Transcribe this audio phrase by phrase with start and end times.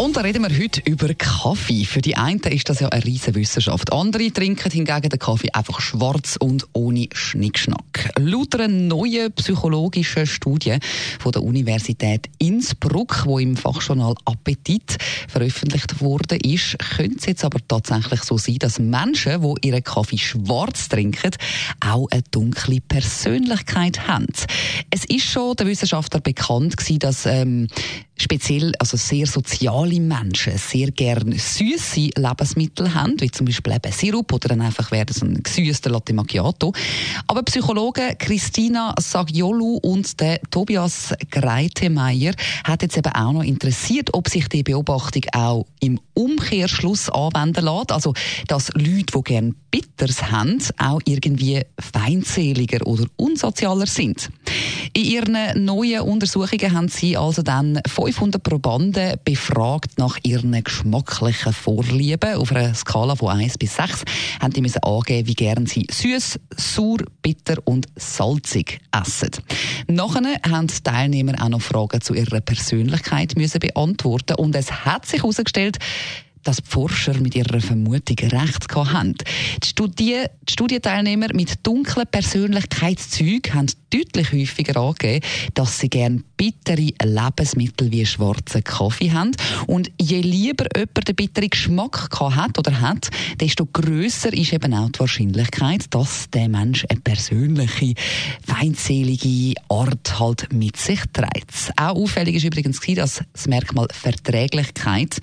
[0.00, 1.84] und da reden wir heute über Kaffee.
[1.84, 3.92] Für die einen ist das ja eine riesige Wissenschaft.
[3.92, 8.10] Andere trinken hingegen den Kaffee einfach schwarz und ohne Schnickschnack.
[8.18, 10.78] Laut einer neuen psychologischen Studie
[11.18, 14.96] von der Universität Innsbruck, wo im Fachjournal Appetit
[15.28, 20.16] veröffentlicht wurde, ist, könnte es jetzt aber tatsächlich so sein, dass Menschen, die ihren Kaffee
[20.16, 21.32] schwarz trinken,
[21.80, 24.28] auch eine dunkle Persönlichkeit haben.
[24.88, 27.68] Es ist schon der Wissenschaftler bekannt gewesen, dass ähm,
[28.20, 34.32] speziell also sehr soziale Menschen sehr gerne süße Lebensmittel haben, wie zum Beispiel eben Sirup
[34.32, 36.72] oder dann einfach wäre das ein gesüßter Latte Macchiato.
[37.26, 44.28] Aber Psychologen Christina Sagiolu und der Tobias Greitemeyer hat jetzt eben auch noch interessiert, ob
[44.28, 47.92] sich die Beobachtung auch im Umkehrschluss anwenden lässt.
[47.92, 48.12] Also,
[48.46, 54.30] dass Leute, die gerne Bitters haben, auch irgendwie feindseliger oder unsozialer sind.
[55.00, 62.34] In ihren neuen Untersuchungen haben sie also dann 500 Probanden befragt nach ihren geschmacklichen Vorlieben.
[62.34, 64.02] Auf einer Skala von 1 bis 6
[64.42, 69.30] haben die müssen angeben, wie gern sie süß, sauer, bitter und salzig essen.
[69.86, 75.06] Nachher haben die Teilnehmer auch noch Fragen zu ihrer Persönlichkeit müssen beantworten und es hat
[75.06, 75.78] sich herausgestellt,
[76.42, 79.14] dass die Forscher mit ihrer Vermutung recht haben.
[79.62, 85.24] Die, Studie, die Studienteilnehmer mit dunklen Persönlichkeitszügen haben deutlich häufiger angegeben,
[85.54, 89.32] dass sie gerne bittere Lebensmittel wie schwarzen Kaffee haben.
[89.66, 93.10] Und je lieber jemand den bitteren Geschmack hat oder hat,
[93.40, 97.94] desto grösser ist eben auch die Wahrscheinlichkeit, dass der Mensch eine persönliche,
[98.46, 101.72] feindselige Art halt mit sich trägt.
[101.76, 105.18] Auch auffällig ist übrigens, dass das Merkmal Verträglichkeit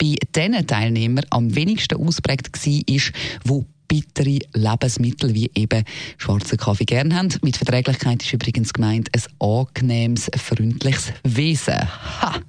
[0.00, 3.12] bei den Teilnehmern am wenigsten ausprägt war, ist,
[3.44, 5.84] wo bittere Lebensmittel wie eben
[6.16, 7.34] schwarzen Kaffee gern haben.
[7.42, 11.80] Mit Verträglichkeit ist übrigens gemeint ein angenehmes, freundliches Wesen.
[12.20, 12.40] Ha!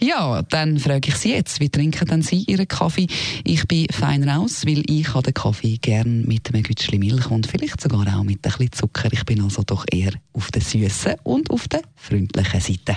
[0.00, 3.06] Ja, dann frage ich Sie jetzt, wie trinken denn Sie Ihren Kaffee?
[3.44, 7.46] Ich bin fein raus, weil ich habe den Kaffee gern mit einem Gütschli Milch und
[7.46, 9.12] vielleicht sogar auch mit ein bisschen Zucker.
[9.12, 12.96] Ich bin also doch eher auf der süßen und auf der freundlichen Seite.